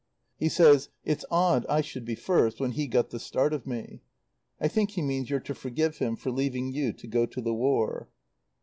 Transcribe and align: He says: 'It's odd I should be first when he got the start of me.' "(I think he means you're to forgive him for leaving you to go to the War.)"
He 0.39 0.49
says: 0.49 0.89
'It's 1.05 1.25
odd 1.29 1.63
I 1.69 1.81
should 1.81 2.05
be 2.05 2.15
first 2.15 2.59
when 2.59 2.71
he 2.71 2.87
got 2.87 3.11
the 3.11 3.19
start 3.19 3.53
of 3.53 3.67
me.' 3.67 4.01
"(I 4.59 4.67
think 4.67 4.89
he 4.89 5.03
means 5.03 5.29
you're 5.29 5.39
to 5.41 5.53
forgive 5.53 5.99
him 5.99 6.15
for 6.15 6.31
leaving 6.31 6.71
you 6.71 6.91
to 6.91 7.05
go 7.05 7.27
to 7.27 7.39
the 7.39 7.53
War.)" 7.53 8.09